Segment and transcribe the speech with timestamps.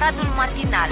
[0.00, 0.88] Aradul Matinal.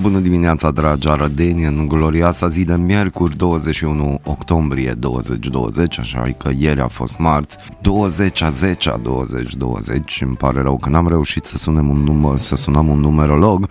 [0.00, 6.80] Bună dimineața, dragi arădeni, în glorioasa zi de miercuri, 21 octombrie 2020, așa că ieri
[6.80, 11.56] a fost marți, 20 a 10 a 2020, îmi pare rău că n-am reușit să,
[11.56, 13.68] sunem un număr, să sunăm un numerolog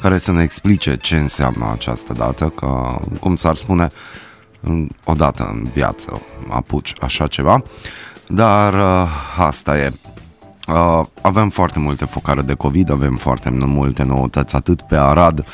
[0.00, 3.88] care să ne explice ce înseamnă această dată, că, cum s-ar spune,
[5.04, 7.62] o dată în viață apuci așa ceva,
[8.28, 9.92] dar uh, asta e.
[10.68, 15.44] Uh, avem foarte multe focare de COVID, avem foarte multe noutăți, atât pe Arad,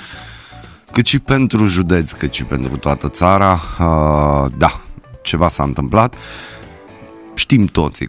[0.92, 3.52] cât și pentru județ, cât și pentru toată țara.
[3.52, 4.80] Uh, da,
[5.22, 6.14] ceva s-a întâmplat.
[7.34, 8.08] Știm toți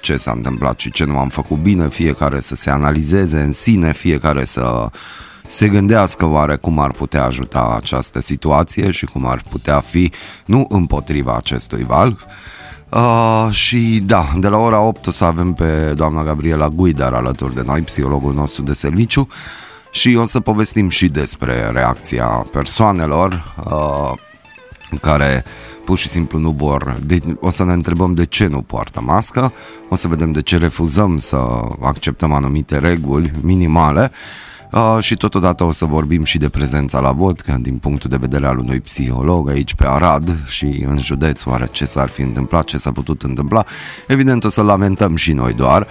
[0.00, 3.92] ce s-a întâmplat și ce nu am făcut bine, fiecare să se analizeze în sine,
[3.92, 4.88] fiecare să
[5.46, 10.12] se gândească oare cum ar putea ajuta această situație și cum ar putea fi
[10.44, 12.65] nu împotriva acestui val, Uh,
[13.50, 17.62] și da, de la ora 8 o să avem pe doamna Gabriela Guidar alături de
[17.66, 19.28] noi, psihologul nostru de serviciu
[19.90, 24.12] și o să povestim și despre reacția persoanelor uh,
[25.00, 25.44] care
[25.84, 29.52] pur și simplu nu vor, de, o să ne întrebăm de ce nu poartă mască,
[29.88, 31.36] o să vedem de ce refuzăm să
[31.80, 34.10] acceptăm anumite reguli minimale
[34.72, 38.16] Uh, și totodată o să vorbim și de prezența la vot, că din punctul de
[38.16, 42.64] vedere al unui psiholog aici pe Arad și în județ, oare ce s-ar fi întâmplat,
[42.64, 43.64] ce s-a putut întâmpla.
[44.06, 45.86] Evident o să lamentăm și noi doar,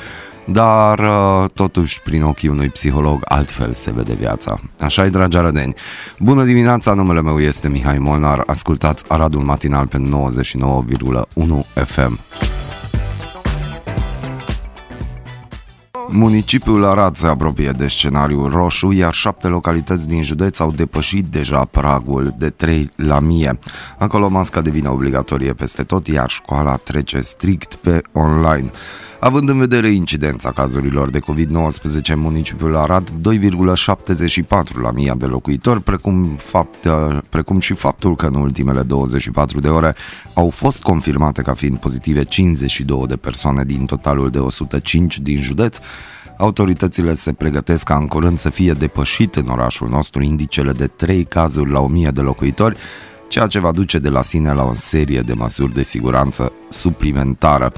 [0.46, 4.60] dar uh, totuși prin ochii unui psiholog altfel se vede viața.
[4.80, 5.74] Așa e, dragi arădeni.
[6.20, 12.20] Bună dimineața, numele meu este Mihai Molnar, ascultați Aradul Matinal pe 99,1 FM.
[16.10, 21.66] Municipiul Arad se apropie de scenariul roșu, iar șapte localități din județ au depășit deja
[21.66, 23.60] pragul de 3 la mie.
[23.98, 28.72] Acolo masca devine obligatorie peste tot, iar școala trece strict pe online.
[29.26, 35.82] Având în vedere incidența cazurilor de COVID-19 în municipiul Arad, 2,74 la mii de locuitori,
[35.82, 36.88] precum, fapt,
[37.30, 39.96] precum și faptul că în ultimele 24 de ore
[40.34, 45.78] au fost confirmate ca fiind pozitive 52 de persoane din totalul de 105 din județ,
[46.38, 51.24] Autoritățile se pregătesc ca în curând să fie depășit în orașul nostru indicele de 3
[51.24, 52.78] cazuri la 1000 de locuitori,
[53.36, 57.74] ceea ce va duce de la sine la o serie de măsuri de siguranță suplimentară.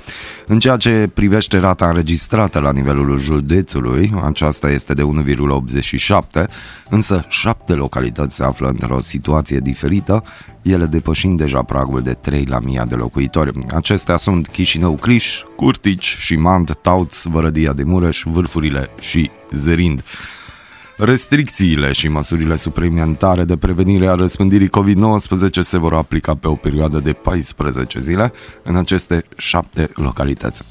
[0.47, 6.43] În ceea ce privește rata înregistrată la nivelul județului, aceasta este de 1,87,
[6.89, 10.23] însă șapte localități se află într-o situație diferită,
[10.61, 13.51] ele depășind deja pragul de 3 la 1000 de locuitori.
[13.73, 20.03] Acestea sunt Chișinău, Criș, Curtici, Șimand, Tauț, Vărădia de Mureș, Vârfurile și Zerind.
[20.99, 26.99] Restricțiile și măsurile suplimentare de prevenire a răspândirii COVID-19 se vor aplica pe o perioadă
[26.99, 28.31] de 14 zile
[28.63, 30.63] în aceste șapte localități.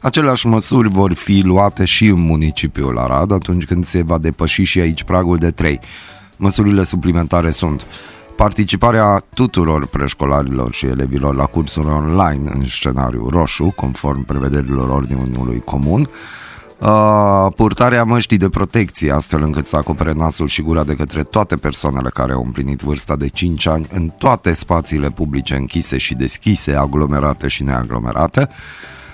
[0.00, 4.80] Aceleași măsuri vor fi luate și în municipiul Arad atunci când se va depăși și
[4.80, 5.80] aici pragul de 3.
[6.36, 7.86] Măsurile suplimentare sunt
[8.36, 16.08] participarea tuturor preșcolarilor și elevilor la cursuri online în scenariu roșu, conform prevederilor Ordinului Comun,
[16.80, 21.56] Uh, purtarea măștii de protecție, astfel încât să acopere nasul și gura de către toate
[21.56, 26.74] persoanele care au împlinit vârsta de 5 ani în toate spațiile publice închise și deschise,
[26.74, 28.48] aglomerate și neaglomerate,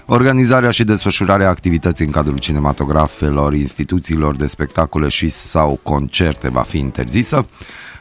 [0.06, 6.78] organizarea și desfășurarea activității în cadrul cinematografelor, instituțiilor de spectacole și sau concerte va fi
[6.78, 7.46] interzisă,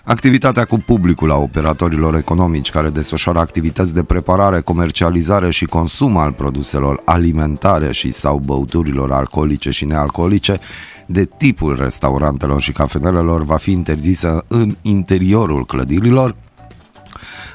[0.07, 6.31] Activitatea cu publicul a operatorilor economici care desfășoară activități de preparare, comercializare și consum al
[6.31, 10.59] produselor alimentare și sau băuturilor alcoolice și nealcoolice
[11.05, 16.35] de tipul restaurantelor și cafenelelor va fi interzisă în interiorul clădirilor,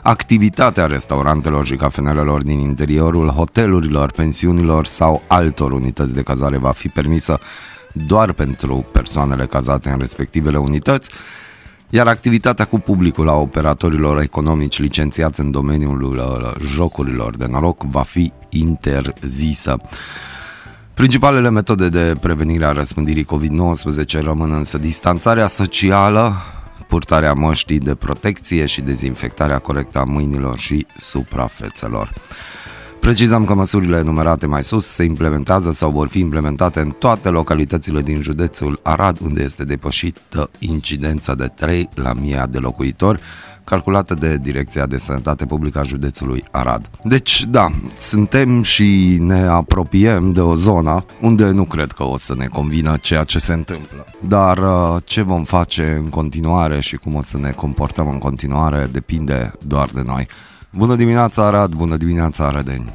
[0.02, 6.88] activitatea restaurantelor și cafenelelor din interiorul hotelurilor, pensiunilor sau altor unități de cazare va fi
[6.88, 7.38] permisă
[7.92, 11.10] doar pentru persoanele cazate în respectivele unități,
[11.88, 18.02] iar activitatea cu publicul a operatorilor economici licențiați în domeniul uh, jocurilor de noroc va
[18.02, 19.80] fi interzisă.
[20.94, 26.32] Principalele metode de prevenire a răspândirii COVID-19 rămân însă distanțarea socială,
[26.90, 32.12] purtarea măștii de protecție și dezinfectarea corectă a mâinilor și suprafețelor.
[33.00, 38.02] Precizăm că măsurile enumerate mai sus se implementează sau vor fi implementate în toate localitățile
[38.02, 43.20] din județul Arad, unde este depășită incidența de 3 la 1000 de locuitori,
[43.70, 46.90] calculată de Direcția de Sănătate Publică a județului Arad.
[47.04, 47.68] Deci, da,
[47.98, 52.96] suntem și ne apropiem de o zonă unde nu cred că o să ne convină
[53.00, 54.06] ceea ce se întâmplă.
[54.28, 58.88] Dar uh, ce vom face în continuare și cum o să ne comportăm în continuare
[58.92, 60.26] depinde doar de noi.
[60.70, 62.92] Bună dimineața Arad, bună dimineața Arădeni!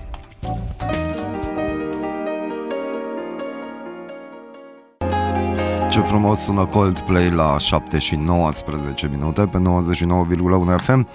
[6.02, 11.08] Frumos sună Coldplay la 7 și 19 minute pe 99,1 FM.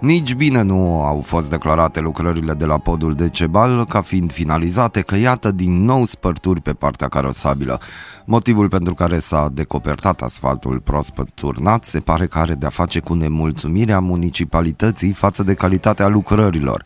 [0.00, 5.00] Nici bine nu au fost declarate lucrările de la podul de Cebal ca fiind finalizate,
[5.00, 7.80] că iată din nou spărturi pe partea carosabilă.
[8.24, 13.14] Motivul pentru care s-a decopertat asfaltul proaspăt turnat se pare că are de-a face cu
[13.14, 16.84] nemulțumirea municipalității față de calitatea lucrărilor.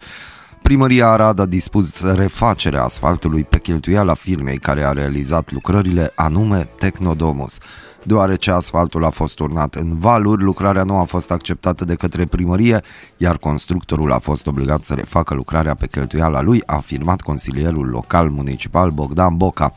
[0.71, 7.59] Primăria Arad a dispus refacerea asfaltului pe cheltuiala firmei care a realizat lucrările, anume Technodomus.
[8.03, 12.81] Deoarece asfaltul a fost turnat în valuri, lucrarea nu a fost acceptată de către primărie,
[13.17, 18.29] iar constructorul a fost obligat să refacă lucrarea pe cheltuiala lui, a afirmat consilierul local
[18.29, 19.75] municipal Bogdan Boca.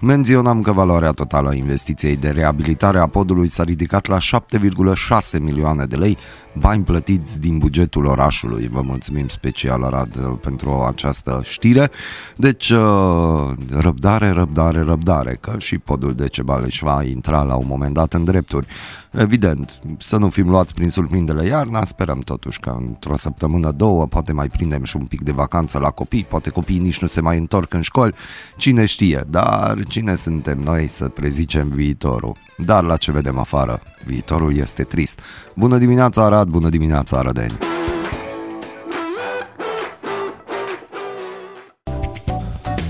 [0.00, 5.84] Menționăm că valoarea totală a investiției de reabilitare a podului s-a ridicat la 7,6 milioane
[5.84, 6.18] de lei,
[6.58, 8.68] bani plătiți din bugetul orașului.
[8.72, 11.90] Vă mulțumim special, Arad, pentru această știre.
[12.36, 17.94] Deci, uh, răbdare, răbdare, răbdare, că și podul de Cebaleș va intra la un moment
[17.94, 18.66] dat în drepturi.
[19.10, 24.32] Evident, să nu fim luați prin surprindele iarna, sperăm totuși că într-o săptămână, două, poate
[24.32, 27.38] mai prindem și un pic de vacanță la copii, poate copiii nici nu se mai
[27.38, 28.14] întorc în școli,
[28.56, 32.36] cine știe, dar cine suntem noi să prezicem viitorul?
[32.56, 35.20] Dar la ce vedem afară, viitorul este trist.
[35.54, 37.58] Bună dimineața Arad, bună dimineața Arădeni!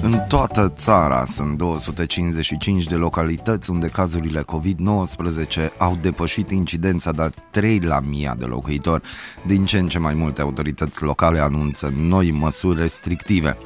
[0.02, 7.80] În toată țara sunt 255 de localități unde cazurile COVID-19 au depășit incidența de 3
[7.80, 9.02] la mii de locuitori.
[9.46, 13.56] Din ce în ce mai multe autorități locale anunță noi măsuri restrictive.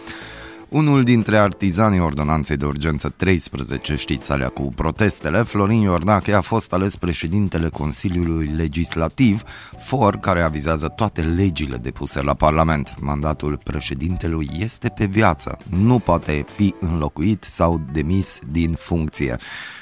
[0.73, 6.73] Unul dintre artizanii ordonanței de urgență 13, știți alea cu protestele, Florin Iordache a fost
[6.73, 9.43] ales președintele Consiliului Legislativ,
[9.79, 12.95] for care avizează toate legile depuse la Parlament.
[13.01, 19.37] Mandatul președintelui este pe viață, nu poate fi înlocuit sau demis din funcție.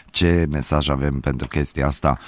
[0.06, 2.18] Ce mesaj avem pentru chestia asta?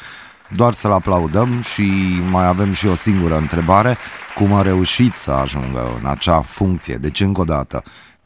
[0.56, 1.91] doar să-l aplaudăm și
[2.31, 3.97] mai avem și o singură întrebare,
[4.35, 6.94] cum a reușit să ajungă în acea funcție.
[6.94, 7.82] Deci, încă o dată,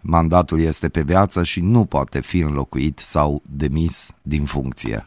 [0.09, 5.07] Mandatul este pe viață și nu poate fi înlocuit sau demis din funcție.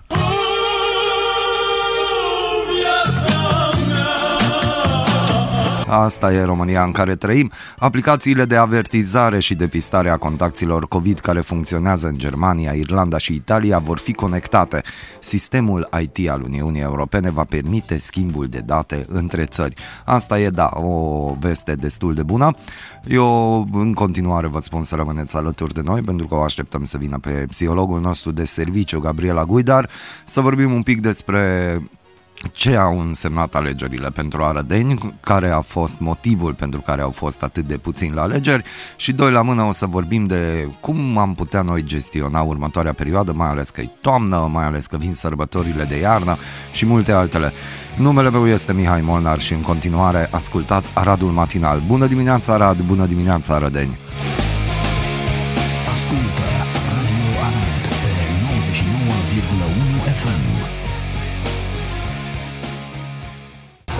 [5.89, 7.51] Asta e România în care trăim.
[7.77, 13.80] Aplicațiile de avertizare și depistare a contactilor COVID care funcționează în Germania, Irlanda și Italia
[13.80, 14.81] vor fi conectate.
[15.19, 19.75] Sistemul IT al Uniunii Europene va permite schimbul de date între țări.
[20.06, 22.51] Asta e, da, o veste destul de bună.
[23.07, 26.97] Eu în continuare vă spun să rămâneți alături de noi pentru că o așteptăm să
[26.97, 29.89] vină pe psihologul nostru de serviciu, Gabriela Guidar,
[30.25, 31.77] să vorbim un pic despre
[32.51, 37.68] ce au însemnat alegerile pentru arădeni, care a fost motivul pentru care au fost atât
[37.68, 38.63] de puțini la alegeri
[38.95, 43.33] și doi la mână o să vorbim de cum am putea noi gestiona următoarea perioadă,
[43.36, 46.38] mai ales că e toamnă, mai ales că vin sărbătorile de iarnă
[46.71, 47.53] și multe altele.
[47.97, 51.81] Numele meu este Mihai Molnar și în continuare ascultați Aradul Matinal.
[51.88, 53.97] Bună dimineața Arad, bună dimineața Arădeni!
[55.94, 56.58] Ascultă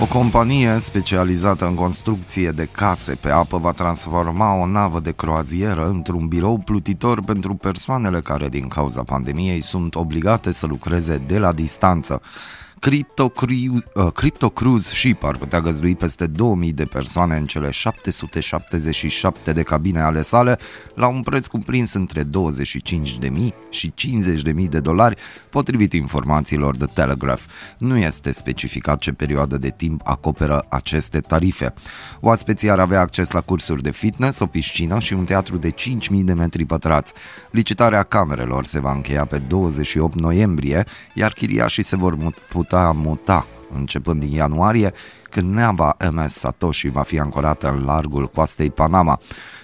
[0.02, 5.88] O companie specializată în construcție de case pe apă va transforma o navă de croazieră
[5.88, 11.52] într-un birou plutitor pentru persoanele care, din cauza pandemiei, sunt obligate să lucreze de la
[11.52, 12.22] distanță.
[12.80, 17.70] Crypto, Cru- uh, Crypto Cruise Ship ar putea găzdui peste 2000 de persoane în cele
[17.70, 20.58] 777 de cabine ale sale
[20.94, 22.28] la un preț cuprins între 25.000
[23.70, 23.92] și
[24.54, 25.16] 50.000 de dolari,
[25.50, 27.42] potrivit informațiilor de Telegraph.
[27.78, 31.74] Nu este specificat ce perioadă de timp acoperă aceste tarife.
[32.20, 35.74] Oaspeții ar avea acces la cursuri de fitness, o piscină și un teatru de 5.000
[36.10, 37.12] de metri pătrați.
[37.50, 40.84] Licitarea camerelor se va încheia pe 28 noiembrie,
[41.14, 42.16] iar chiriașii se vor
[42.48, 48.26] putea putea muta începând din ianuarie, când nava MS Satoshi va fi ancorată în largul
[48.26, 49.20] coastei Panama.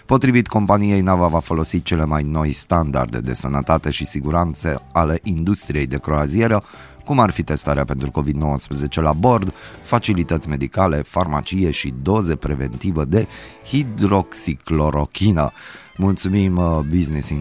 [0.07, 5.87] Potrivit companiei, nava va folosi cele mai noi standarde de sănătate și siguranță ale industriei
[5.87, 6.63] de croazieră,
[7.07, 13.27] cum ar fi testarea pentru COVID-19 la bord, facilități medicale, farmacie și doze preventivă de
[13.67, 15.53] hidroxiclorochină.
[15.97, 17.33] Mulțumim uh, Business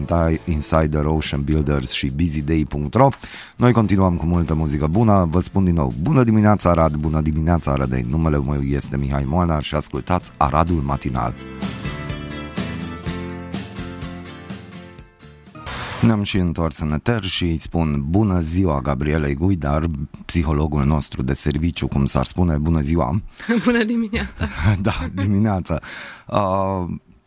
[0.44, 3.08] Insider, Ocean Builders și BusyDay.ro
[3.56, 7.70] Noi continuăm cu multă muzică bună, vă spun din nou, bună dimineața Arad, bună dimineața
[7.70, 11.34] Aradei, numele meu este Mihai Moana și ascultați Aradul Matinal.
[16.06, 19.84] Ne-am și întors în eter și îi spun bună ziua Gabrielei Guidar,
[20.24, 23.22] psihologul nostru de serviciu, cum s-ar spune, bună ziua.
[23.64, 24.48] Bună dimineața.
[24.82, 25.80] da, dimineața.
[26.26, 26.84] Uh,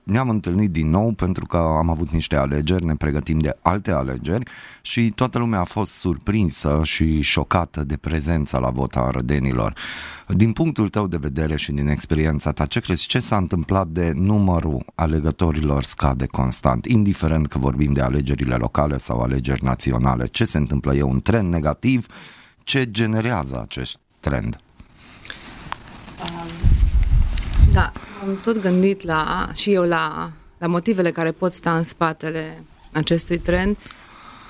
[0.10, 4.52] ne-am întâlnit din nou pentru că am avut niște alegeri, ne pregătim de alte alegeri
[4.82, 9.74] și toată lumea a fost surprinsă și șocată de prezența la vot a rădenilor.
[10.28, 14.12] Din punctul tău de vedere și din experiența ta, ce crezi, ce s-a întâmplat de
[14.16, 20.26] numărul alegătorilor scade constant, indiferent că vorbim de alegerile locale sau alegeri naționale?
[20.26, 20.96] Ce se întâmplă?
[20.96, 22.06] E un trend negativ?
[22.64, 24.60] Ce generează acest trend?
[27.74, 32.64] Da, am tot gândit la, și eu la, la motivele care pot sta în spatele
[32.92, 33.78] acestui trend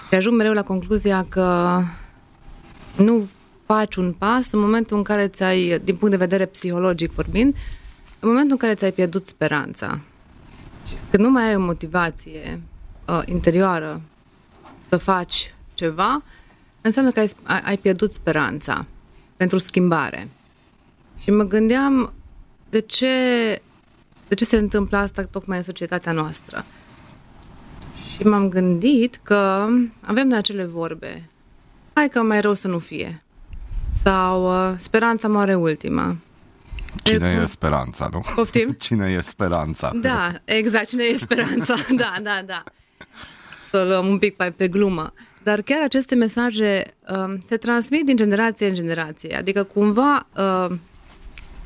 [0.07, 1.79] și ajung mereu la concluzia că
[2.97, 3.27] nu
[3.65, 7.55] faci un pas în momentul în care ți-ai, din punct de vedere psihologic vorbind,
[8.19, 9.99] în momentul în care ți-ai pierdut speranța.
[11.09, 12.61] Când nu mai ai o motivație
[13.07, 14.01] uh, interioară
[14.88, 16.23] să faci ceva,
[16.81, 18.85] înseamnă că ai, ai pierdut speranța
[19.35, 20.27] pentru schimbare.
[21.17, 22.13] Și mă gândeam
[22.69, 23.07] de ce,
[24.27, 26.65] de ce se întâmplă asta tocmai în societatea noastră.
[28.11, 29.67] Și m-am gândit că
[30.01, 31.29] avem noi acele vorbe.
[31.93, 33.23] Hai că mai rău să nu fie.
[34.03, 36.15] Sau uh, speranța moare ultima.
[37.03, 38.21] Cine e speranța, nu?
[38.35, 38.69] Poftim?
[38.79, 39.91] Cine e speranța?
[40.01, 41.75] Da, exact, cine e speranța.
[41.95, 42.63] da, da, da.
[43.69, 45.13] Să o luăm un pic pe, pe glumă.
[45.43, 49.38] Dar chiar aceste mesaje uh, se transmit din generație în generație.
[49.38, 50.75] Adică cumva uh,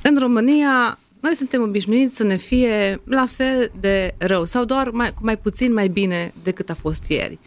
[0.03, 5.13] în România, noi suntem obișnuiți să ne fie la fel de rău sau doar mai,
[5.13, 7.39] cu mai puțin mai bine decât a fost ieri.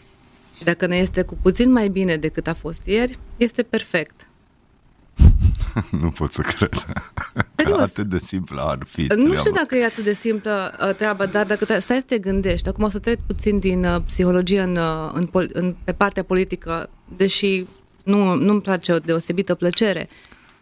[0.56, 4.28] Și dacă ne este cu puțin mai bine decât a fost ieri, este perfect.
[6.00, 6.72] nu pot să cred.
[7.56, 7.76] Serios.
[7.76, 9.00] Că atât de simplă ar fi.
[9.00, 9.36] Nu treaba.
[9.36, 12.68] știu dacă e atât de simplă uh, treaba, dar dacă te, stai să te gândești,
[12.68, 16.90] acum o să trec puțin din uh, psihologie în, uh, în, în, pe partea politică,
[17.16, 17.64] deși
[18.02, 20.08] nu, nu-mi place o deosebită plăcere,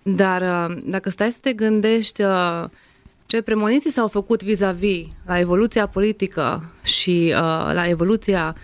[0.07, 2.65] dar uh, dacă stai să te gândești uh,
[3.27, 8.57] ce premoniții s-au făcut vis-a-vis la evoluția politică și uh, la evoluția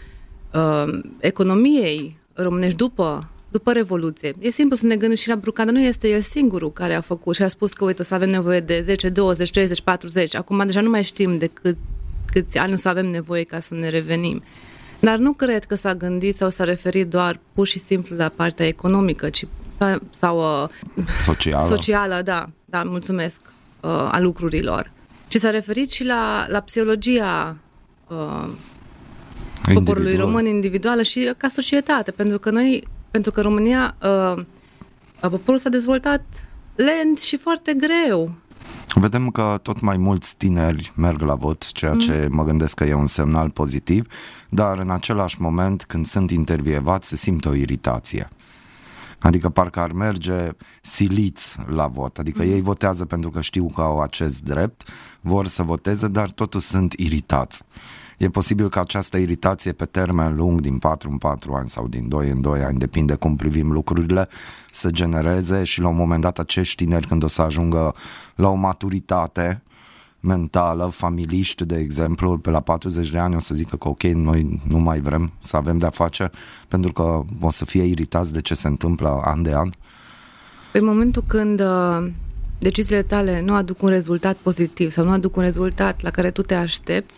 [1.21, 4.33] economiei românești după după Revoluție.
[4.39, 7.35] E simplu să ne gândim și la Brucada, nu este el singurul care a făcut
[7.35, 10.35] și a spus că, uite, să avem nevoie de 10, 20, 30, 40.
[10.35, 11.77] Acum deja nu mai știm de cât,
[12.33, 14.43] câți ani să avem nevoie ca să ne revenim.
[15.01, 18.67] Dar nu cred că s-a gândit sau s-a referit doar pur și simplu la partea
[18.67, 19.47] economică, ci
[20.11, 21.67] sau uh, socială.
[21.67, 23.41] socială, da, da, mulțumesc,
[23.81, 24.91] uh, a lucrurilor.
[25.29, 27.57] Ci s-a referit și la, la psihologia
[28.09, 28.49] uh,
[29.75, 34.43] poporului român individuală și ca societate, pentru că noi, pentru că România, uh,
[35.21, 36.23] poporul s-a dezvoltat
[36.75, 38.35] lent și foarte greu.
[38.95, 42.37] Vedem că tot mai mulți tineri merg la vot, ceea ce mm.
[42.37, 44.07] mă gândesc că e un semnal pozitiv,
[44.49, 48.29] dar în același moment, când sunt intervievați, se simte o iritație.
[49.21, 50.49] Adică parcă ar merge
[50.83, 52.19] siliți la vot.
[52.19, 52.51] Adică mm.
[52.51, 54.89] ei votează pentru că știu că au acest drept,
[55.21, 57.63] vor să voteze, dar totuși sunt iritați.
[58.19, 62.09] E posibil că această iritație pe termen lung, din 4 în 4 ani sau din
[62.09, 64.29] 2 în 2 ani, depinde cum privim lucrurile,
[64.73, 67.95] să genereze și la un moment dat acești tineri când o să ajungă
[68.35, 69.63] la o maturitate,
[70.21, 74.61] mentală, familiști, de exemplu, pe la 40 de ani o să zică că ok, noi
[74.69, 76.31] nu mai vrem să avem de-a face
[76.69, 79.71] pentru că o să fie iritați de ce se întâmplă an de an?
[80.73, 82.07] În momentul când uh,
[82.59, 86.43] deciziile tale nu aduc un rezultat pozitiv sau nu aduc un rezultat la care tu
[86.43, 87.17] te aștepți,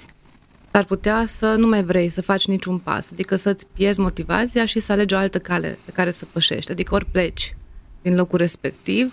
[0.71, 4.81] s-ar putea să nu mai vrei să faci niciun pas, adică să-ți pierzi motivația și
[4.81, 7.57] să alegi o altă cale pe care să pășești, adică ori pleci
[8.03, 9.13] din locul respectiv,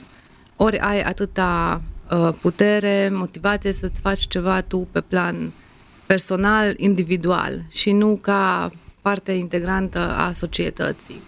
[0.55, 1.98] ori ai atâta Uh,
[2.41, 5.51] putere, motivație să-ți faci ceva tu pe plan
[6.05, 11.21] personal, individual și nu ca parte integrantă a societății.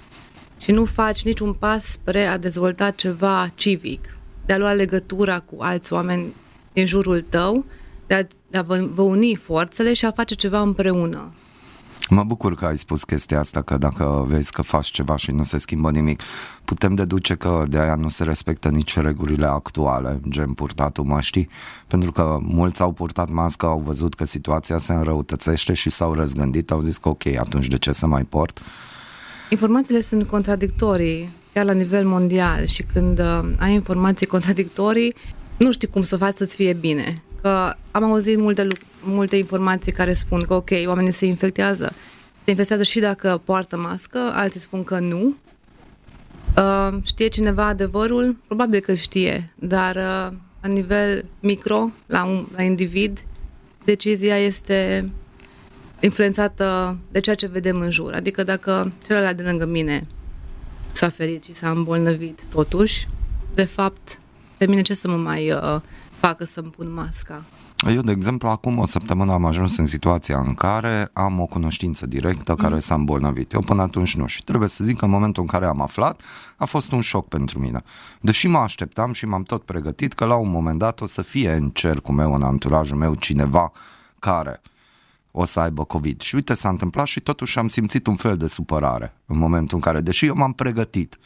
[0.59, 5.55] Și nu faci niciun pas spre a dezvolta ceva civic, de a lua legătura cu
[5.59, 6.33] alți oameni
[6.73, 7.65] din jurul tău,
[8.07, 11.31] de a, de a vă, vă uni forțele și a face ceva împreună.
[12.13, 15.43] Mă bucur că ai spus chestia asta, că dacă vezi că faci ceva și nu
[15.43, 16.21] se schimbă nimic,
[16.65, 21.49] putem deduce că de aia nu se respectă nici regulile actuale, gen purtatul măștii,
[21.87, 26.71] pentru că mulți au purtat mască, au văzut că situația se înrăutățește și s-au răzgândit,
[26.71, 28.59] au zis că ok, atunci de ce să mai port?
[29.49, 35.15] Informațiile sunt contradictorii, chiar la nivel mondial și când uh, ai informații contradictorii,
[35.57, 37.13] nu știi cum să faci să-ți fie bine.
[37.41, 38.67] Că am auzit multe,
[39.03, 41.93] multe informații care spun că ok, oamenii se infectează.
[42.43, 45.35] Se infectează și dacă poartă mască, alții spun că nu.
[46.57, 48.35] Uh, știe cineva adevărul?
[48.47, 53.23] Probabil că știe, dar uh, la nivel micro, la, un, la individ,
[53.83, 55.09] decizia este
[55.99, 58.13] influențată de ceea ce vedem în jur.
[58.13, 60.07] Adică dacă celălalt de lângă mine
[60.91, 63.07] s-a ferit și s-a îmbolnăvit totuși,
[63.53, 64.19] de fapt,
[64.57, 65.81] pe mine ce să mă mai uh,
[66.21, 67.43] facă să-mi pun masca?
[67.93, 72.05] Eu, de exemplu, acum o săptămână am ajuns în situația în care am o cunoștință
[72.05, 72.79] directă care mm.
[72.79, 73.53] s-a îmbolnăvit.
[73.53, 76.21] Eu până atunci nu și trebuie să zic că în momentul în care am aflat
[76.57, 77.81] a fost un șoc pentru mine.
[78.21, 81.51] Deși mă așteptam și m-am tot pregătit că la un moment dat o să fie
[81.51, 83.71] în cercul meu, în anturajul meu, cineva
[84.19, 84.61] care
[85.31, 86.21] o să aibă COVID.
[86.21, 89.83] Și uite, s-a întâmplat și totuși am simțit un fel de supărare în momentul în
[89.83, 91.17] care, deși eu m-am pregătit,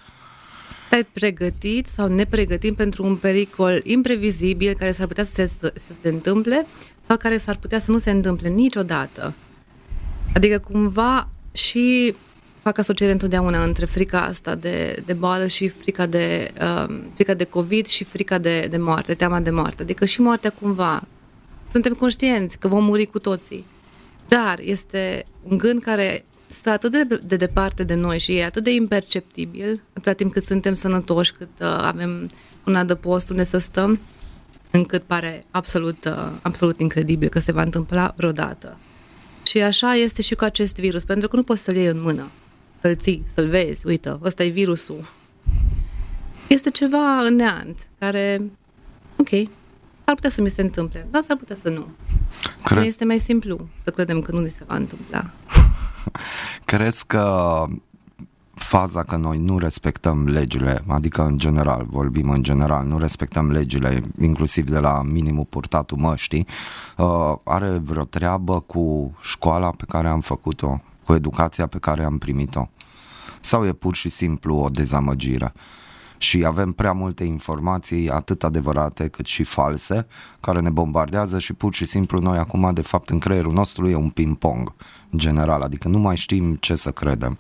[0.96, 5.94] te-ai pregătit sau ne pregătim pentru un pericol imprevizibil care s-ar putea să se, să
[6.02, 6.66] se întâmple
[7.02, 9.34] sau care s-ar putea să nu se întâmple niciodată.
[10.34, 12.16] Adică cumva și
[12.62, 17.44] fac asociere întotdeauna între frica asta de, de boală și frica de, uh, frica de
[17.44, 19.82] COVID și frica de, de moarte, teama de moarte.
[19.82, 21.08] Adică și moartea cumva.
[21.68, 23.66] Suntem conștienți că vom muri cu toții.
[24.28, 26.26] Dar este un gând care
[26.66, 30.44] stă atât de, de departe de noi și e atât de imperceptibil, atâta timp cât
[30.44, 32.32] suntem sănătoși, cât uh, avem
[32.64, 34.00] un adăpost unde să stăm,
[34.72, 38.78] încât pare absolut, uh, absolut incredibil că se va întâmpla vreodată.
[39.44, 42.28] Și așa este și cu acest virus, pentru că nu poți să-l iei în mână,
[42.80, 45.12] să-l ții, să-l vezi, uite, ăsta e virusul.
[46.48, 48.42] Este ceva în neant, care,
[49.18, 49.30] ok,
[50.04, 51.88] s-ar putea să mi se întâmple, dar s-ar putea să nu.
[52.64, 52.84] Cred...
[52.84, 55.32] Este mai simplu să credem că nu ne se va întâmpla.
[56.66, 57.66] Crezi că
[58.56, 64.04] faza că noi nu respectăm legile, adică în general, vorbim în general, nu respectăm legile,
[64.22, 66.48] inclusiv de la minimul purtatul măștii,
[66.98, 72.18] uh, are vreo treabă cu școala pe care am făcut-o, cu educația pe care am
[72.18, 72.70] primit-o?
[73.40, 75.54] Sau e pur și simplu o dezamăgire?
[76.18, 80.08] Și avem prea multe informații, atât adevărate cât și false,
[80.40, 83.96] care ne bombardează și pur și simplu noi acum, de fapt, în creierul nostru e
[83.96, 84.74] un ping-pong
[85.16, 87.38] general, adică nu mai știm ce să credem.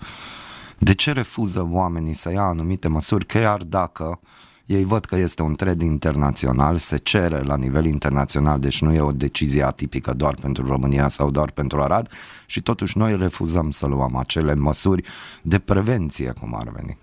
[0.78, 4.20] De ce refuză oamenii să ia anumite măsuri, chiar dacă
[4.66, 9.00] ei văd că este un trend internațional, se cere la nivel internațional, deci nu e
[9.00, 12.10] o decizie atipică doar pentru România sau doar pentru Arad
[12.46, 15.04] și totuși noi refuzăm să luăm acele măsuri
[15.42, 16.98] de prevenție, cum ar veni.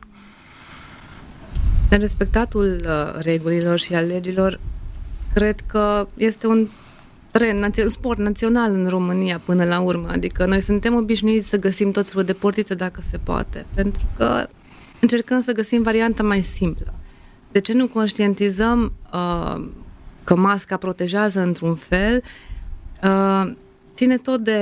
[2.01, 4.61] Respectatul uh, regulilor și al legilor
[5.35, 6.69] cred că este un
[7.31, 10.09] tren, un sport național în România până la urmă.
[10.11, 14.47] Adică noi suntem obișnuiți să găsim tot felul de portițe dacă se poate, pentru că
[15.01, 16.95] încercăm să găsim varianta mai simplă.
[17.51, 19.65] De ce nu conștientizăm uh,
[20.25, 22.23] că masca protejează într-un fel?
[23.03, 23.53] Uh,
[23.95, 24.61] ține tot de,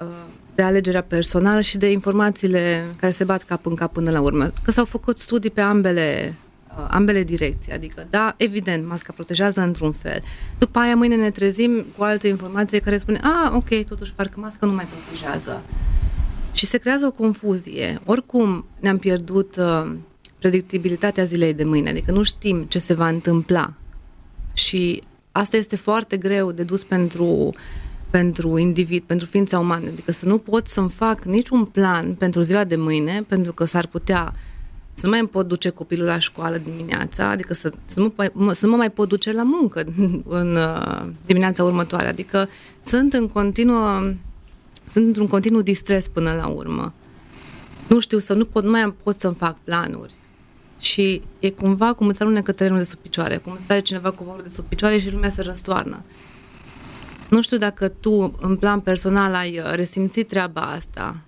[0.00, 0.06] uh,
[0.54, 4.52] de alegerea personală și de informațiile care se bat cap în cap până la urmă.
[4.62, 6.50] Că s-au făcut studii pe ambele Uh,
[6.88, 7.72] ambele direcții.
[7.72, 10.22] Adică, da, evident, masca protejează într-un fel.
[10.58, 14.66] După aia, mâine ne trezim cu alte informație care spune, a, ok, totuși, parcă masca
[14.66, 15.62] nu mai protejează.
[16.52, 18.00] Și se creează o confuzie.
[18.04, 19.92] Oricum, ne-am pierdut uh,
[20.38, 23.72] predictibilitatea zilei de mâine, adică nu știm ce se va întâmpla.
[24.52, 27.54] Și asta este foarte greu de dus pentru
[28.10, 29.88] pentru individ, pentru ființa umană.
[29.88, 33.86] Adică să nu pot să-mi fac niciun plan pentru ziua de mâine, pentru că s-ar
[33.86, 34.34] putea
[34.94, 38.00] să nu mai pot duce copilul la școală dimineața, adică să, să,
[38.34, 39.84] nu, să nu mă mai pot duce la muncă
[40.40, 42.08] în uh, dimineața următoare.
[42.08, 42.48] Adică
[42.84, 44.12] sunt în continuă,
[44.92, 46.92] sunt într-un continuu distres până la urmă.
[47.86, 50.14] Nu știu, să nu pot, nu mai pot să-mi fac planuri.
[50.80, 54.42] Și e cumva cum îți alunecă terenul de sub picioare, cum îți are cineva covorul
[54.42, 56.02] de sub picioare și lumea se răstoarnă.
[57.30, 61.20] Nu știu dacă tu, în plan personal, ai uh, resimțit treaba asta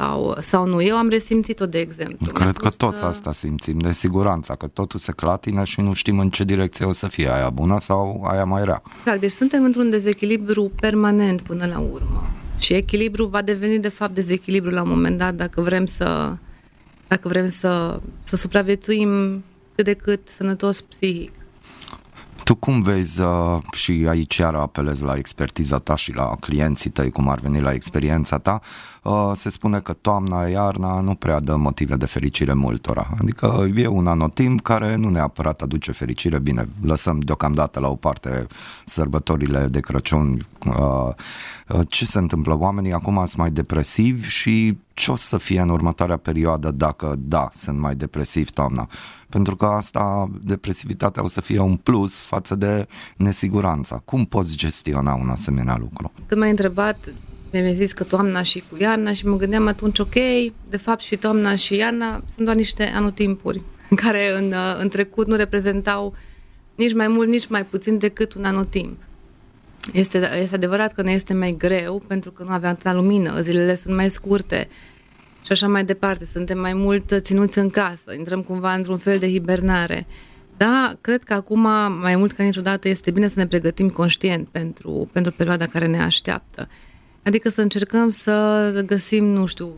[0.00, 0.82] sau, sau nu.
[0.82, 2.32] Eu am resimțit-o, de exemplu.
[2.32, 6.30] Cred că toți asta simțim, de siguranța, că totul se clatină și nu știm în
[6.30, 8.82] ce direcție o să fie aia bună sau aia mai rea.
[8.98, 12.30] Exact, deci suntem într-un dezechilibru permanent până la urmă.
[12.58, 16.36] Și echilibru va deveni, de fapt, dezechilibru la un moment dat dacă vrem să,
[17.08, 19.42] dacă vrem să, să supraviețuim
[19.74, 21.32] cât de cât sănătos psihic.
[22.44, 27.10] Tu cum vezi, uh, și aici iar apelezi la expertiza ta și la clienții tăi,
[27.10, 28.89] cum ar veni la experiența ta, uh,
[29.34, 33.08] se spune că toamna, iarna nu prea dă motive de fericire multora.
[33.20, 36.38] Adică e un anotimp care nu neapărat aduce fericire.
[36.38, 38.46] Bine, lăsăm deocamdată la o parte
[38.84, 40.46] sărbătorile de Crăciun.
[40.66, 41.14] Uh,
[41.88, 42.58] ce se întâmplă?
[42.58, 47.48] Oamenii acum sunt mai depresivi și ce o să fie în următoarea perioadă dacă, da,
[47.52, 48.88] sunt mai depresivi toamna?
[49.28, 52.86] Pentru că asta, depresivitatea o să fie un plus față de
[53.16, 54.02] nesiguranța.
[54.04, 56.12] Cum poți gestiona un asemenea lucru?
[56.26, 56.96] Când m-ai întrebat
[57.50, 60.14] mi-ai zis că toamna și cu iarna și mă gândeam atunci, ok,
[60.68, 63.60] de fapt și toamna și iarna sunt doar niște anotimpuri
[64.02, 66.14] care în, în trecut nu reprezentau
[66.74, 68.98] nici mai mult, nici mai puțin decât un anotimp.
[69.92, 73.74] Este, este adevărat că ne este mai greu pentru că nu aveam atâta lumină, zilele
[73.74, 74.68] sunt mai scurte
[75.44, 76.24] și așa mai departe.
[76.24, 80.06] Suntem mai mult ținuți în casă, intrăm cumva într-un fel de hibernare.
[80.56, 81.60] Da, cred că acum,
[82.00, 86.02] mai mult ca niciodată, este bine să ne pregătim conștient pentru, pentru perioada care ne
[86.02, 86.68] așteaptă.
[87.30, 89.72] Adică să încercăm să găsim, nu știu,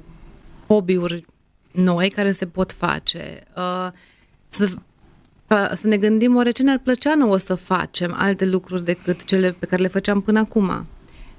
[0.67, 1.25] hobby-uri
[1.73, 3.41] noi care se pot face.
[3.57, 3.89] Uh,
[4.49, 4.69] să,
[5.75, 9.67] să ne gândim oare ce ne-ar plăcea nouă să facem alte lucruri decât cele pe
[9.67, 10.87] care le făceam până acum.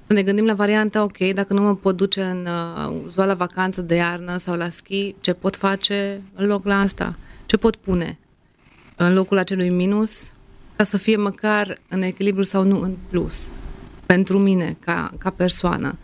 [0.06, 3.34] Să ne gândim la varianta, ok, dacă nu mă pot duce în uh, ziua la
[3.34, 7.16] vacanță de iarnă sau la schi, ce pot face în loc la asta?
[7.46, 8.18] Ce pot pune
[8.96, 10.32] în locul acelui minus
[10.76, 13.46] ca să fie măcar în echilibru sau nu în plus
[14.06, 15.98] pentru mine ca, ca persoană.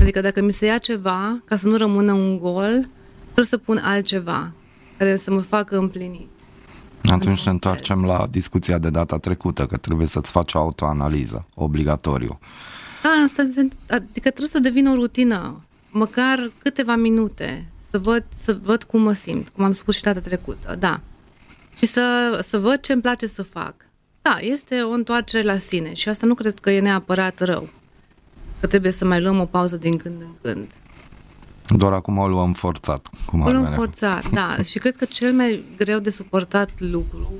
[0.00, 2.88] Adică dacă mi se ia ceva, ca să nu rămână un gol,
[3.24, 4.52] trebuie să pun altceva
[4.96, 6.28] care să mă facă împlinit.
[7.02, 12.38] Atunci ne întoarcem la discuția de data trecută, că trebuie să-ți faci o autoanaliză, obligatoriu.
[13.02, 13.42] Da, asta,
[13.86, 19.12] adică trebuie să devină o rutină, măcar câteva minute, să văd, să văd cum mă
[19.12, 21.00] simt, cum am spus și data trecută, da.
[21.76, 23.74] Și să, să văd ce îmi place să fac.
[24.22, 27.68] Da, este o întoarcere la sine și asta nu cred că e neapărat rău.
[28.66, 30.70] Că trebuie să mai luăm o pauză din când în când.
[31.76, 33.08] Doar acum o luăm forțat.
[33.26, 34.56] Cum o luăm forțat, da.
[34.62, 37.32] și cred că cel mai greu de suportat lucru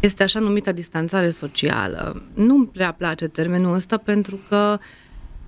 [0.00, 2.22] este așa numita distanțare socială.
[2.34, 4.78] Nu-mi prea place termenul ăsta pentru că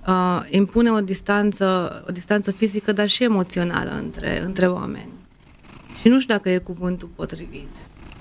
[0.07, 5.11] uh, impune o distanță, o distanță fizică, dar și emoțională între, între oameni.
[5.99, 7.75] Și nu știu dacă e cuvântul potrivit.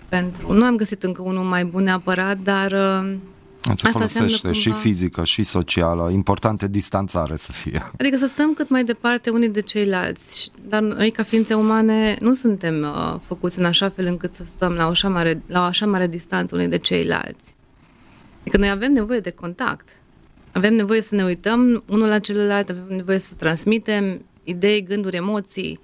[0.08, 0.52] Pentru...
[0.52, 3.14] Nu am găsit încă unul mai bun neapărat, dar uh,
[3.74, 4.58] se folosește cumva...
[4.58, 6.10] și fizică și socială.
[6.10, 7.90] Important e distanțare să fie.
[7.98, 10.50] Adică să stăm cât mai departe unii de ceilalți.
[10.68, 14.72] Dar noi, ca ființe umane, nu suntem uh, făcuți în așa fel încât să stăm
[14.72, 17.54] la o așa mare, la o așa mare distanță unii de ceilalți.
[18.40, 19.88] Adică noi avem nevoie de contact.
[20.52, 25.80] Avem nevoie să ne uităm unul la celălalt, avem nevoie să transmitem idei, gânduri, emoții.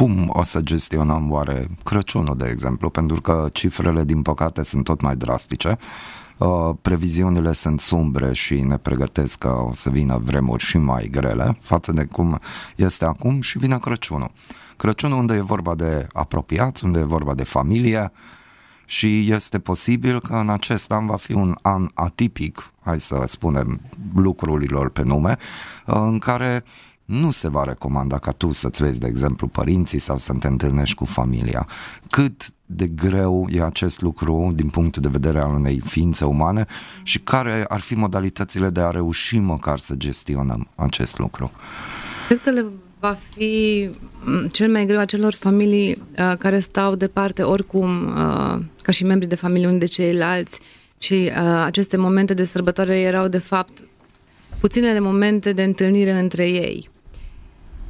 [0.00, 2.90] Cum o să gestionăm oare Crăciunul, de exemplu?
[2.90, 5.76] Pentru că cifrele, din păcate, sunt tot mai drastice.
[6.38, 11.58] Uh, previziunile sunt sumbre și ne pregătesc că o să vină vremuri și mai grele
[11.60, 12.38] față de cum
[12.76, 14.30] este acum și vine Crăciunul.
[14.76, 18.12] Crăciunul unde e vorba de apropiați, unde e vorba de familie
[18.84, 23.80] și este posibil că în acest an va fi un an atipic, hai să spunem
[24.14, 25.36] lucrurilor pe nume,
[25.86, 26.64] uh, în care
[27.06, 30.94] nu se va recomanda ca tu să-ți vezi, de exemplu, părinții sau să te întâlnești
[30.94, 31.68] cu familia.
[32.10, 36.64] Cât de greu e acest lucru din punctul de vedere al unei ființe umane
[37.02, 41.50] și care ar fi modalitățile de a reuși măcar să gestionăm acest lucru?
[42.26, 42.64] Cred că le
[43.00, 43.90] va fi
[44.50, 49.34] cel mai greu acelor familii uh, care stau departe oricum uh, ca și membri de
[49.34, 50.60] familie unii de ceilalți
[50.98, 53.78] și uh, aceste momente de sărbătoare erau de fapt
[54.60, 56.88] puținele momente de întâlnire între ei.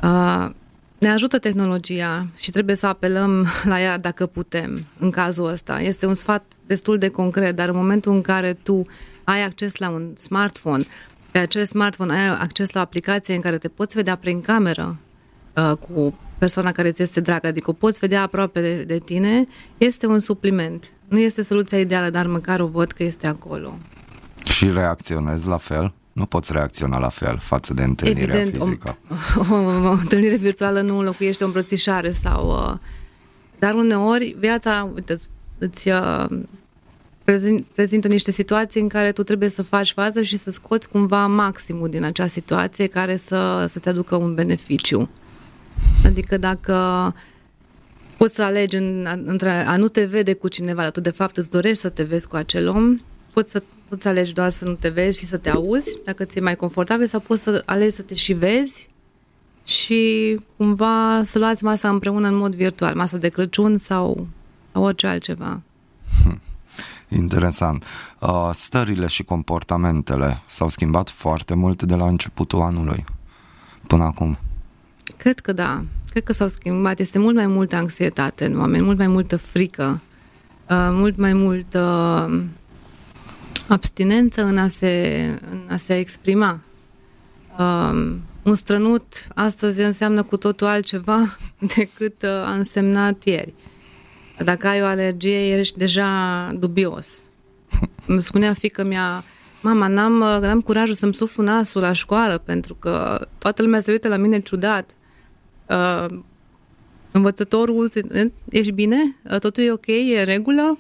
[0.06, 0.50] Uh,
[0.98, 5.80] ne ajută tehnologia și trebuie să apelăm la ea dacă putem, în cazul ăsta.
[5.80, 8.86] Este un sfat destul de concret, dar în momentul în care tu
[9.24, 10.86] ai acces la un smartphone,
[11.30, 14.96] pe acest smartphone ai acces la o aplicație în care te poți vedea prin cameră
[15.54, 19.44] uh, cu persoana care ți este dragă, adică o poți vedea aproape de, de tine,
[19.78, 20.90] este un supliment.
[21.08, 23.78] Nu este soluția ideală, dar măcar o văd că este acolo.
[24.44, 25.92] Și reacționezi la fel?
[26.16, 28.98] Nu poți reacționa la fel față de întâlnirea Evident, fizică.
[29.50, 32.48] O, o, o întâlnire virtuală nu înlocuiește o îmbrățișare sau...
[32.48, 32.78] Uh,
[33.58, 35.16] dar uneori viața, uite,
[35.58, 36.26] îți uh,
[37.74, 41.88] prezintă niște situații în care tu trebuie să faci fază și să scoți cumva maximul
[41.88, 45.08] din acea situație care să, să-ți aducă un beneficiu.
[46.04, 47.14] Adică dacă
[48.16, 51.36] poți să alegi în, între a nu te vede cu cineva, dar tu de fapt
[51.36, 52.98] îți dorești să te vezi cu acel om,
[53.32, 56.24] poți să Poți să alegi doar să nu te vezi și să te auzi, dacă
[56.24, 58.88] ți-e mai confortabil, sau poți să alegi să te și vezi
[59.64, 64.28] și cumva să luați masa împreună în mod virtual, masa de Crăciun sau,
[64.72, 65.60] sau orice altceva.
[66.22, 66.40] Hmm.
[67.20, 67.84] Interesant.
[68.20, 73.04] Uh, stările și comportamentele s-au schimbat foarte mult de la începutul anului
[73.86, 74.38] până acum.
[75.16, 75.84] Cred că da.
[76.10, 76.98] Cred că s-au schimbat.
[76.98, 80.00] Este mult mai multă anxietate în oameni, mult mai multă frică,
[80.68, 81.80] uh, mult mai multă
[83.68, 86.60] abstinență în a se, în a se exprima.
[87.58, 91.36] Um, un strănut astăzi înseamnă cu totul altceva
[91.76, 93.54] decât uh, a însemnat ieri.
[94.44, 97.18] Dacă ai o alergie, ești deja dubios.
[98.06, 99.24] Îmi spunea fică mea,
[99.60, 103.90] mama, n-am, uh, n-am curajul să-mi suflu nasul la școală pentru că toată lumea se
[103.90, 104.90] uită la mine ciudat.
[105.66, 106.06] Uh,
[107.10, 107.90] învățătorul,
[108.50, 109.16] ești bine?
[109.30, 109.86] Uh, totul e ok?
[109.86, 110.78] E regulă?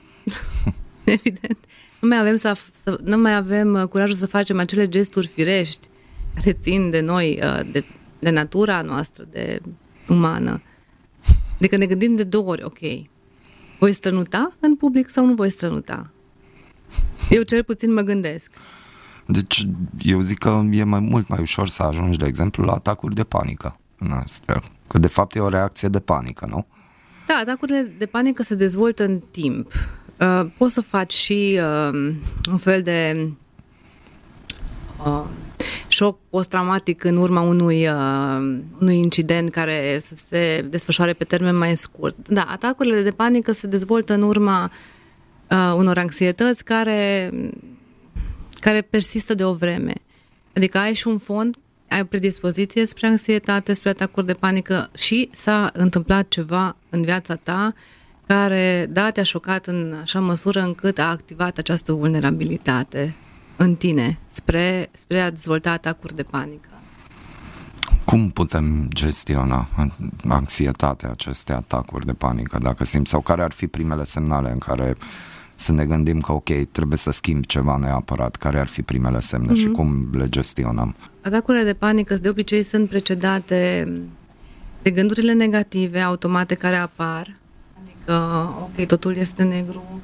[1.04, 1.58] Evident
[2.00, 5.88] nu mai avem, să, să, nu mai avem uh, curajul să facem acele gesturi firești
[6.34, 7.84] care țin de noi, uh, de,
[8.18, 9.60] de natura noastră, de
[10.08, 10.62] umană.
[11.54, 12.78] Adică ne gândim de două ori, ok,
[13.78, 16.10] Voi strănuta în public sau nu voi strănuta?
[17.30, 18.50] Eu cel puțin mă gândesc.
[19.26, 19.66] Deci
[20.02, 23.24] eu zic că e mai mult mai ușor să ajungi, de exemplu, la atacuri de
[23.24, 23.78] panică.
[24.10, 24.62] Astfel.
[24.86, 26.66] Că de fapt e o reacție de panică, nu?
[27.26, 29.72] Da, atacurile de panică se dezvoltă în timp.
[30.20, 32.14] Uh, poți să faci și uh,
[32.50, 33.28] un fel de
[35.06, 35.24] uh,
[35.88, 41.76] șoc post-traumatic în urma unui, uh, unui incident care să se desfășoare pe termen mai
[41.76, 42.28] scurt.
[42.28, 44.70] Da, atacurile de panică se dezvoltă în urma
[45.50, 47.30] uh, unor anxietăți care,
[48.60, 49.92] care persistă de o vreme.
[50.54, 51.56] Adică ai și un fond,
[51.88, 57.34] ai o predispoziție spre anxietate, spre atacuri de panică și s-a întâmplat ceva în viața
[57.34, 57.74] ta
[58.26, 63.14] care, da, te-a șocat în așa măsură încât a activat această vulnerabilitate
[63.56, 66.68] în tine spre, spre a dezvolta atacuri de panică.
[68.04, 69.68] Cum putem gestiona
[70.28, 74.96] anxietatea, aceste atacuri de panică, dacă simți, sau care ar fi primele semnale în care
[75.54, 79.52] să ne gândim că, ok, trebuie să schimb ceva neapărat, care ar fi primele semne
[79.52, 79.58] mm-hmm.
[79.58, 79.74] și mhm.
[79.74, 80.94] cum le gestionăm?
[81.22, 83.88] Atacurile de panică de obicei sunt precedate
[84.82, 87.36] de gândurile negative, automate, care apar.
[88.06, 90.00] Adică, ok, totul este negru,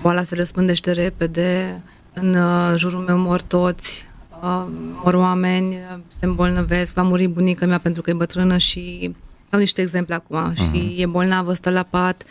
[0.00, 1.82] boala se răspândește repede,
[2.12, 4.08] în uh, jurul meu mor toți,
[4.42, 4.66] uh,
[5.02, 5.76] mor oameni,
[6.18, 9.14] se îmbolnăvesc, va muri bunica mea pentru că e bătrână și
[9.50, 10.56] dau niște exemple acum uh-huh.
[10.56, 10.94] și mhm.
[10.96, 12.24] e bolnavă, stă la pat,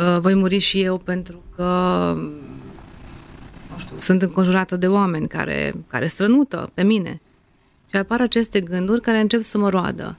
[0.00, 1.62] uh, voi muri și eu pentru că
[3.70, 7.20] nu știu, sunt înconjurată de oameni care, care strănută pe mine.
[7.90, 10.16] Și apar aceste gânduri care încep să mă roadă.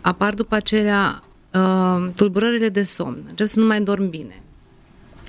[0.00, 1.22] Apar după aceea
[1.54, 4.42] uh, tulburările de somn, încep să nu mai dorm bine.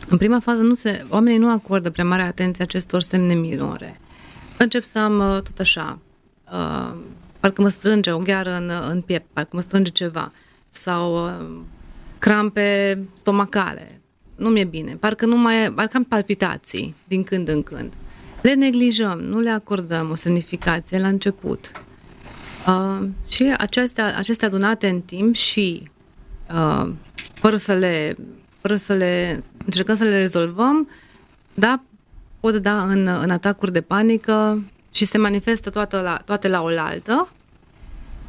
[0.07, 3.99] În prima fază nu se, oamenii nu acordă prea mare atenție acestor semne minore.
[4.57, 5.99] Încep să am uh, tot așa,
[6.51, 6.93] uh,
[7.39, 10.31] parcă mă strânge o gheară în, în piept, parcă mă strânge ceva,
[10.69, 11.45] sau uh,
[12.19, 14.01] crampe stomacale.
[14.35, 17.93] Nu mi-e bine, parcă nu mai, parcă am palpitații din când în când.
[18.41, 21.71] Le neglijăm, nu le acordăm o semnificație la început.
[22.67, 25.89] Uh, și acestea, acestea adunate în timp și
[26.53, 26.91] uh,
[27.33, 28.15] fără să le
[28.61, 30.89] fără să le încercăm să le rezolvăm,
[31.53, 31.81] da,
[32.39, 37.29] pot da în, în atacuri de panică și se manifestă toată la, toate la oaltă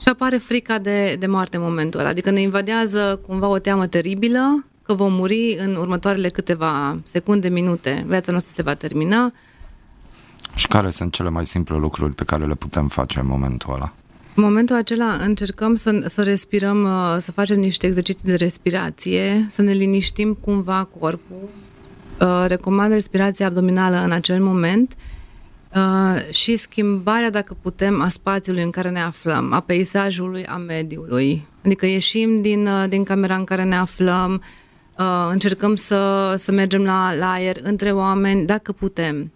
[0.01, 2.09] și apare frica de, de moarte în momentul ăla.
[2.09, 8.05] Adică ne invadează cumva o teamă teribilă că vom muri în următoarele câteva secunde, minute.
[8.07, 9.33] Viața noastră se va termina.
[10.55, 13.93] Și care sunt cele mai simple lucruri pe care le putem face în momentul ăla?
[14.37, 19.63] În momentul acela încercăm să, să respirăm, uh, să facem niște exerciții de respirație, să
[19.63, 21.49] ne liniștim cumva corpul.
[22.21, 24.97] Uh, recomand respirația abdominală în acel moment
[25.75, 31.47] uh, și schimbarea, dacă putem, a spațiului în care ne aflăm, a peisajului, a mediului.
[31.65, 34.43] Adică ieșim din, din camera în care ne aflăm,
[35.31, 39.31] încercăm să, să mergem la, la aer între oameni, dacă putem.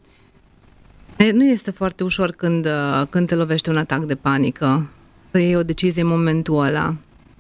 [1.33, 4.87] Nu este foarte ușor când, uh, când te lovește un atac de panică
[5.31, 6.95] să iei o decizie în momentul ăla.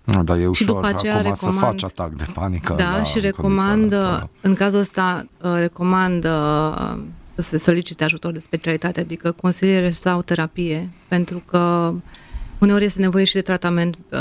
[0.04, 2.74] Nu, dar e ușor și după aceea acum recomand, să faci atac de panică.
[2.76, 3.94] Da, și recomand,
[4.40, 6.98] în cazul ăsta, uh, recomand uh,
[7.34, 11.92] să se solicite ajutor de specialitate, adică consiliere sau terapie, pentru că
[12.58, 14.18] uneori este nevoie și de tratament uh,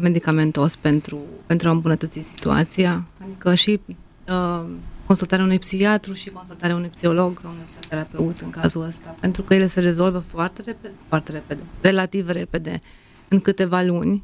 [0.00, 3.04] medicamentos pentru, pentru a îmbunătăți situația.
[3.24, 3.80] Adică și
[4.28, 4.64] uh,
[5.12, 9.66] consultarea unui psihiatru și consultarea unui psiholog, unui psihoterapeut în cazul ăsta, pentru că ele
[9.66, 12.80] se rezolvă foarte repede, foarte repede, relativ repede,
[13.28, 14.22] în câteva luni,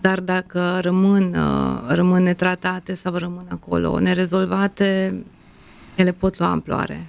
[0.00, 5.22] dar dacă rămân, uh, rămân netratate sau rămân acolo nerezolvate,
[5.94, 7.06] ele pot lua amploare.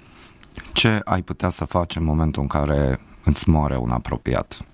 [0.73, 4.65] Ce ai putea să faci în momentul în care îți moare un apropiat?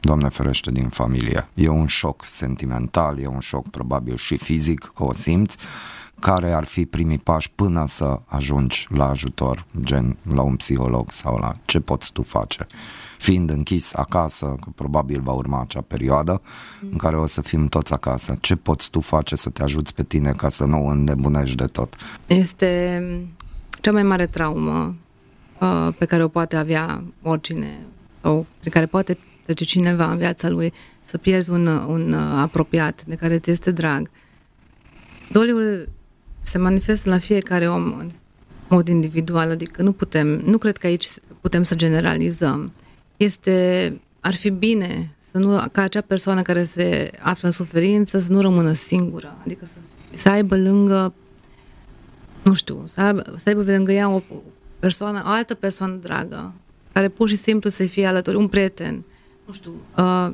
[0.00, 1.48] Doamne ferește din familie.
[1.54, 5.56] E un șoc sentimental, e un șoc probabil și fizic, că o simți,
[6.22, 11.36] care ar fi primii pași până să ajungi la ajutor, gen la un psiholog sau
[11.36, 12.66] la ce poți tu face.
[13.18, 16.42] Fiind închis acasă, că probabil va urma acea perioadă
[16.90, 20.02] în care o să fim toți acasă, ce poți tu face să te ajuți pe
[20.02, 21.94] tine ca să nu înnebunești de tot?
[22.26, 23.02] Este
[23.80, 24.94] cea mai mare traumă
[25.60, 27.78] uh, pe care o poate avea oricine
[28.20, 30.72] sau pe care poate trece cineva în viața lui
[31.04, 34.10] să pierzi un, un uh, apropiat de care ți este drag.
[35.30, 35.88] Doliul
[36.42, 38.10] se manifestă la fiecare om în
[38.68, 41.08] mod individual, adică nu putem, nu cred că aici
[41.40, 42.72] putem să generalizăm.
[43.16, 48.32] Este, ar fi bine să nu, ca acea persoană care se află în suferință să
[48.32, 49.78] nu rămână singură, adică să,
[50.14, 51.14] să aibă lângă,
[52.42, 54.22] nu știu, să aibă, să aibă lângă ea o
[54.78, 56.52] persoană, o altă persoană dragă,
[56.92, 59.04] care pur și simplu să fie alături, un prieten,
[59.46, 60.30] nu știu, uh,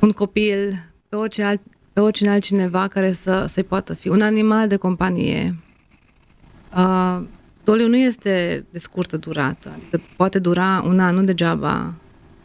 [0.00, 1.60] un copil, pe orice alt,
[2.00, 4.08] pe pe oricine altcineva care să, să-i poată fi.
[4.08, 5.56] Un animal de companie.
[6.76, 7.22] Uh,
[7.64, 11.94] doliu nu este de scurtă durată, adică poate dura un an, nu degeaba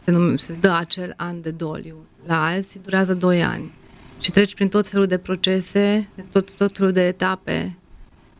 [0.02, 1.96] se, nume, se dă acel an de doliu.
[2.26, 3.72] La alții durează doi ani
[4.20, 7.76] și treci prin tot felul de procese, tot, tot felul de etape,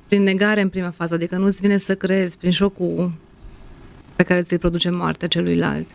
[0.06, 3.12] prin negare în prima fază, adică nu-ți vine să crezi, prin șocul
[4.16, 5.90] pe care ți-l produce moartea celuilalt.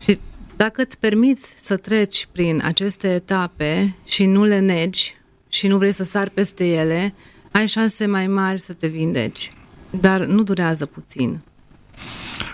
[0.00, 0.18] Și
[0.56, 5.16] dacă îți permiți să treci prin aceste etape și nu le negi
[5.48, 7.14] și nu vrei să sari peste ele,
[7.50, 9.52] ai șanse mai mari să te vindeci.
[9.90, 11.40] Dar nu durează puțin.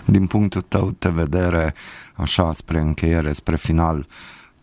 [0.05, 1.73] Din punctul tău de vedere,
[2.13, 4.07] așa spre încheiere, spre final,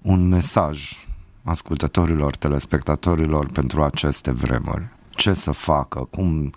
[0.02, 1.06] un mesaj
[1.42, 4.88] ascultătorilor, telespectatorilor pentru aceste vremuri.
[5.10, 6.52] Ce să facă, cum,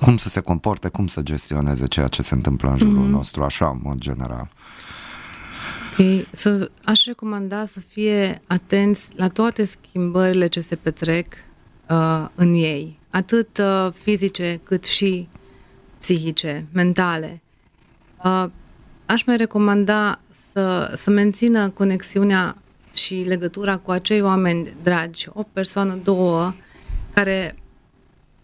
[0.00, 3.10] cum să se comporte, cum să gestioneze ceea ce se întâmplă în jurul mm-hmm.
[3.10, 4.48] nostru, așa, în mod general.
[5.98, 11.34] Ok, să, aș recomanda să fie atenți la toate schimbările ce se petrec
[11.88, 15.28] uh, în ei, atât uh, fizice cât și
[15.98, 17.40] psihice, mentale.
[18.24, 18.44] Uh,
[19.06, 20.20] aș mai recomanda
[20.52, 22.56] să, să mențină conexiunea
[22.94, 26.54] și legătura cu acei oameni dragi, o persoană, două,
[27.14, 27.56] care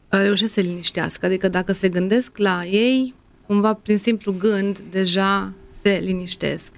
[0.09, 1.27] reușesc să se liniștească.
[1.27, 3.15] Adică dacă se gândesc la ei,
[3.47, 6.73] cumva prin simplu gând, deja se liniștesc.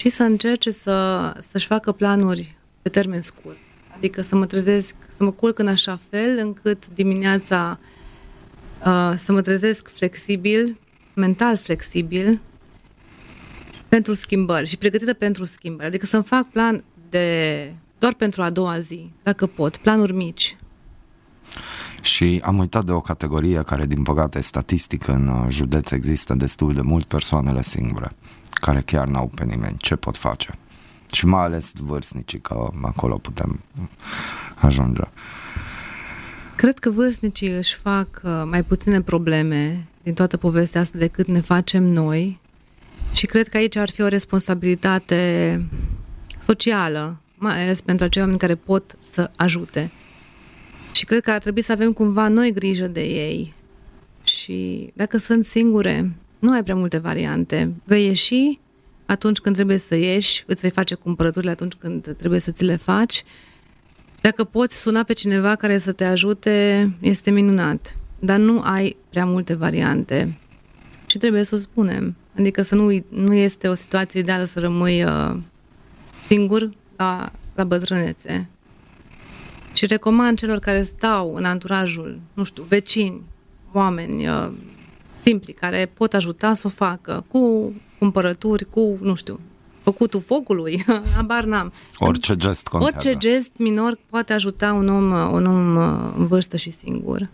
[0.00, 3.58] Și să încerce să, să-și facă planuri pe termen scurt.
[3.96, 7.78] Adică să mă trezesc, să mă culc în așa fel încât dimineața
[8.86, 10.78] uh, să mă trezesc flexibil,
[11.14, 12.40] mental flexibil,
[13.88, 15.88] pentru schimbări și pregătită pentru schimbări.
[15.88, 20.56] Adică să-mi fac plan de doar pentru a doua zi, dacă pot, planuri mici.
[22.02, 26.72] Și am uitat de o categorie care, din păcate, statistic în uh, județ există destul
[26.72, 28.12] de mult persoanele singure,
[28.60, 29.76] care chiar n-au pe nimeni.
[29.78, 30.54] Ce pot face?
[31.12, 33.60] Și mai ales vârstnicii, că acolo putem
[34.54, 35.02] ajunge.
[36.56, 41.40] Cred că vârstnicii își fac uh, mai puține probleme din toată povestea asta decât ne
[41.40, 42.40] facem noi
[43.12, 45.64] și cred că aici ar fi o responsabilitate
[46.42, 49.90] socială, mai ales pentru acei oameni care pot să ajute.
[50.92, 53.54] Și cred că ar trebui să avem cumva noi grijă de ei.
[54.22, 57.74] Și dacă sunt singure, nu ai prea multe variante.
[57.84, 58.58] Vei ieși
[59.06, 62.76] atunci când trebuie să ieși, îți vei face cumpărăturile atunci când trebuie să ți le
[62.76, 63.24] faci.
[64.20, 67.96] Dacă poți suna pe cineva care să te ajute, este minunat.
[68.18, 70.38] Dar nu ai prea multe variante.
[71.06, 72.16] Și trebuie să o spunem.
[72.38, 75.36] Adică să nu, nu este o situație ideală să rămâi uh,
[76.26, 78.48] singur la, la bătrânețe.
[79.72, 83.22] Și recomand celor care stau în anturajul, nu știu, vecini,
[83.72, 84.50] oameni uh,
[85.22, 89.40] simpli, care pot ajuta să o facă cu cumpărături, cu, nu știu,
[89.82, 90.84] făcutul focului,
[91.18, 91.72] abar n-am.
[91.98, 92.96] Orice gest contează.
[92.96, 97.28] Orice gest minor poate ajuta un om, un om uh, în vârstă și singur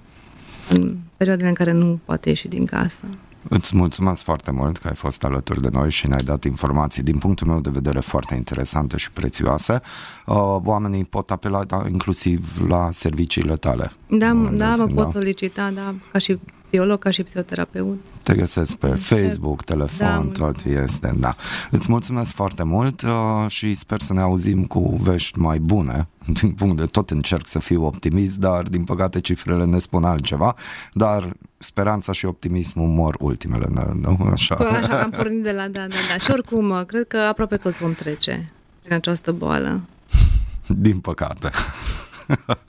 [0.69, 3.05] în perioadele în care nu poate ieși din casă.
[3.49, 7.19] Îți mulțumesc foarte mult că ai fost alături de noi și ne-ai dat informații din
[7.19, 9.81] punctul meu de vedere foarte interesante și prețioase.
[10.27, 13.91] Uh, oamenii pot apela da, inclusiv la serviciile tale.
[14.09, 15.11] Da, da, mă pot da.
[15.11, 16.39] solicita, da, ca și
[16.77, 18.05] psiholog, ca și psihoterapeut.
[18.23, 21.35] Te găsesc pe Facebook, telefon, da, tot este, da.
[21.71, 23.11] Îți mulțumesc foarte mult uh,
[23.49, 26.09] și sper să ne auzim cu vești mai bune.
[26.41, 30.55] Din punct de tot încerc să fiu optimist, dar din păcate cifrele ne spun altceva,
[30.93, 34.29] dar speranța și optimismul mor ultimele, nu?
[34.33, 34.55] Așa.
[34.55, 36.19] Așa am pornit de la, da, da, da.
[36.19, 39.81] Și oricum, cred că aproape toți vom trece prin această boală.
[40.67, 41.51] Din păcate.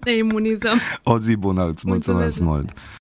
[0.03, 0.79] Ne imunizăm.
[1.03, 2.96] O zi bună, îți mulțumesc, mulțumesc mult.